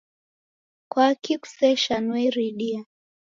[0.91, 2.81] Kwaki kuseshanue iridia?